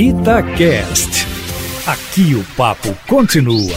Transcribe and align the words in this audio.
Itacast. 0.00 1.26
Aqui 1.84 2.32
o 2.36 2.44
papo 2.56 2.96
continua. 3.08 3.76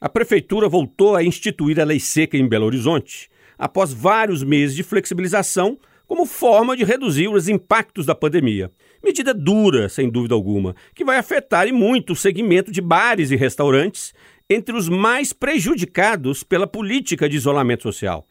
A 0.00 0.08
prefeitura 0.08 0.66
voltou 0.66 1.14
a 1.14 1.22
instituir 1.22 1.78
a 1.78 1.84
lei 1.84 2.00
seca 2.00 2.38
em 2.38 2.48
Belo 2.48 2.64
Horizonte 2.64 3.28
após 3.58 3.92
vários 3.92 4.42
meses 4.42 4.74
de 4.74 4.82
flexibilização 4.82 5.78
como 6.06 6.24
forma 6.24 6.74
de 6.74 6.84
reduzir 6.84 7.28
os 7.28 7.50
impactos 7.50 8.06
da 8.06 8.14
pandemia. 8.14 8.70
Medida 9.04 9.34
dura, 9.34 9.90
sem 9.90 10.08
dúvida 10.08 10.34
alguma, 10.34 10.74
que 10.94 11.04
vai 11.04 11.18
afetar 11.18 11.68
e 11.68 11.72
muito 11.72 12.14
o 12.14 12.16
segmento 12.16 12.72
de 12.72 12.80
bares 12.80 13.30
e 13.30 13.36
restaurantes, 13.36 14.14
entre 14.48 14.74
os 14.74 14.88
mais 14.88 15.34
prejudicados 15.34 16.42
pela 16.42 16.66
política 16.66 17.28
de 17.28 17.36
isolamento 17.36 17.82
social. 17.82 18.26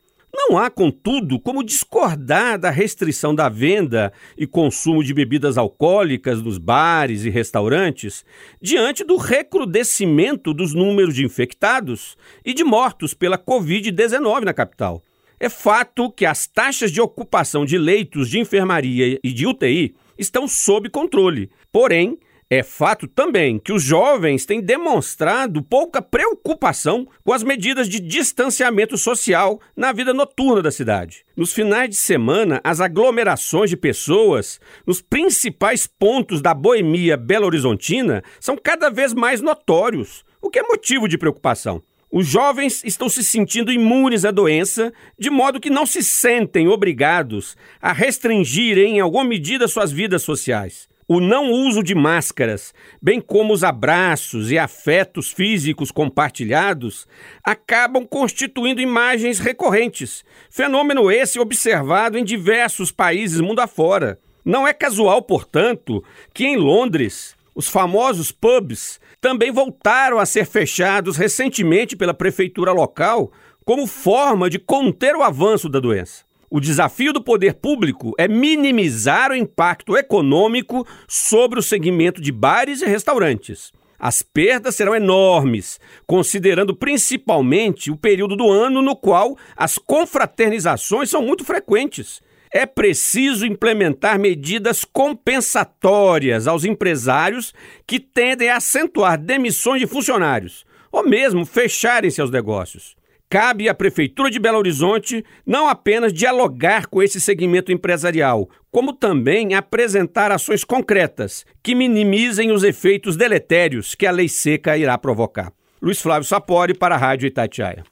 Não 0.47 0.59
há, 0.59 0.69
contudo, 0.69 1.39
como 1.39 1.63
discordar 1.63 2.59
da 2.59 2.69
restrição 2.69 3.33
da 3.33 3.49
venda 3.49 4.13
e 4.37 4.45
consumo 4.45 5.03
de 5.03 5.11
bebidas 5.11 5.57
alcoólicas 5.57 6.39
nos 6.39 6.59
bares 6.59 7.25
e 7.25 7.31
restaurantes 7.31 8.23
diante 8.61 9.03
do 9.03 9.17
recrudescimento 9.17 10.53
dos 10.53 10.71
números 10.71 11.15
de 11.15 11.25
infectados 11.25 12.15
e 12.45 12.53
de 12.53 12.63
mortos 12.63 13.15
pela 13.15 13.39
Covid-19 13.39 14.43
na 14.43 14.53
capital. 14.53 15.03
É 15.39 15.49
fato 15.49 16.11
que 16.11 16.27
as 16.27 16.45
taxas 16.45 16.91
de 16.91 17.01
ocupação 17.01 17.65
de 17.65 17.79
leitos 17.79 18.29
de 18.29 18.39
enfermaria 18.39 19.19
e 19.23 19.33
de 19.33 19.47
UTI 19.47 19.95
estão 20.15 20.47
sob 20.47 20.91
controle, 20.91 21.49
porém, 21.71 22.19
é 22.55 22.63
fato 22.63 23.07
também 23.07 23.59
que 23.59 23.73
os 23.73 23.83
jovens 23.83 24.45
têm 24.45 24.61
demonstrado 24.61 25.61
pouca 25.61 26.01
preocupação 26.01 27.07
com 27.23 27.33
as 27.33 27.43
medidas 27.43 27.89
de 27.89 27.99
distanciamento 27.99 28.97
social 28.97 29.59
na 29.75 29.91
vida 29.91 30.13
noturna 30.13 30.61
da 30.61 30.71
cidade. 30.71 31.25
Nos 31.35 31.53
finais 31.53 31.89
de 31.89 31.95
semana, 31.95 32.61
as 32.63 32.79
aglomerações 32.79 33.69
de 33.69 33.77
pessoas 33.77 34.59
nos 34.87 35.01
principais 35.01 35.85
pontos 35.85 36.41
da 36.41 36.53
boemia 36.53 37.17
belo-horizontina 37.17 38.23
são 38.39 38.57
cada 38.57 38.89
vez 38.89 39.13
mais 39.13 39.41
notórios, 39.41 40.23
o 40.41 40.49
que 40.49 40.59
é 40.59 40.63
motivo 40.63 41.07
de 41.07 41.17
preocupação. 41.17 41.83
Os 42.11 42.27
jovens 42.27 42.81
estão 42.85 43.09
se 43.09 43.23
sentindo 43.23 43.73
imunes 43.73 44.23
à 44.23 44.31
doença, 44.31 44.93
de 45.19 45.29
modo 45.29 45.59
que 45.59 45.69
não 45.69 45.85
se 45.85 46.01
sentem 46.01 46.69
obrigados 46.69 47.57
a 47.81 47.91
restringir 47.91 48.77
em 48.77 49.01
alguma 49.01 49.25
medida 49.25 49.67
suas 49.67 49.91
vidas 49.91 50.23
sociais. 50.23 50.87
O 51.07 51.19
não 51.19 51.51
uso 51.51 51.83
de 51.83 51.93
máscaras, 51.93 52.73
bem 52.99 53.21
como 53.21 53.53
os 53.53 53.63
abraços 53.63 54.49
e 54.49 54.57
afetos 54.57 55.31
físicos 55.31 55.91
compartilhados, 55.91 57.07
acabam 57.43 58.07
constituindo 58.07 58.81
imagens 58.81 59.37
recorrentes, 59.37 60.25
fenômeno 60.49 61.11
esse 61.11 61.39
observado 61.39 62.17
em 62.17 62.23
diversos 62.23 62.91
países 62.91 63.39
mundo 63.39 63.59
afora. 63.59 64.19
Não 64.43 64.67
é 64.67 64.73
casual, 64.73 65.21
portanto, 65.21 66.03
que 66.33 66.43
em 66.43 66.57
Londres 66.57 67.35
os 67.53 67.69
famosos 67.69 68.31
pubs 68.31 68.99
também 69.21 69.51
voltaram 69.51 70.17
a 70.17 70.25
ser 70.25 70.47
fechados 70.47 71.17
recentemente 71.17 71.95
pela 71.95 72.15
prefeitura 72.15 72.71
local 72.71 73.31
como 73.63 73.85
forma 73.85 74.49
de 74.49 74.57
conter 74.57 75.15
o 75.15 75.21
avanço 75.21 75.69
da 75.69 75.79
doença. 75.79 76.24
O 76.49 76.59
desafio 76.59 77.11
do 77.11 77.23
poder 77.23 77.55
público 77.55 78.13
é 78.17 78.27
minimizar 78.27 79.31
o 79.31 79.35
impacto 79.35 79.97
econômico 79.97 80.87
sobre 81.07 81.59
o 81.59 81.63
segmento 81.63 82.21
de 82.21 82.31
bares 82.31 82.81
e 82.81 82.85
restaurantes. 82.85 83.71
As 83.97 84.21
perdas 84.21 84.75
serão 84.75 84.93
enormes, 84.93 85.79
considerando 86.05 86.75
principalmente 86.75 87.89
o 87.89 87.97
período 87.97 88.35
do 88.35 88.51
ano 88.51 88.81
no 88.81 88.95
qual 88.95 89.37
as 89.55 89.77
confraternizações 89.77 91.09
são 91.09 91.21
muito 91.21 91.43
frequentes. 91.43 92.21
É 92.51 92.65
preciso 92.65 93.45
implementar 93.45 94.19
medidas 94.19 94.85
compensatórias 94.85 96.47
aos 96.47 96.63
empresários 96.63 97.53
que 97.87 97.99
tendem 97.99 98.49
a 98.49 98.57
acentuar 98.57 99.17
demissões 99.17 99.81
de 99.81 99.87
funcionários 99.87 100.65
ou 100.91 101.03
mesmo 101.03 101.45
fecharem 101.45 102.09
seus 102.09 102.31
negócios. 102.31 102.95
Cabe 103.35 103.67
à 103.67 103.73
Prefeitura 103.73 104.31
de 104.31 104.39
Belo 104.39 104.59
Horizonte 104.59 105.21
não 105.45 105.67
apenas 105.67 106.13
dialogar 106.13 106.87
com 106.87 107.03
esse 107.03 107.19
segmento 107.19 107.69
empresarial, 107.69 108.49
como 108.71 108.93
também 108.93 109.53
apresentar 109.53 110.31
ações 110.31 110.63
concretas 110.63 111.45
que 111.61 111.75
minimizem 111.75 112.53
os 112.53 112.63
efeitos 112.63 113.17
deletérios 113.17 113.93
que 113.93 114.07
a 114.07 114.11
lei 114.11 114.29
seca 114.29 114.77
irá 114.77 114.97
provocar. 114.97 115.51
Luiz 115.81 116.01
Flávio 116.01 116.25
Sapori 116.25 116.73
para 116.73 116.95
a 116.95 116.97
Rádio 116.97 117.27
Itatiaia. 117.27 117.83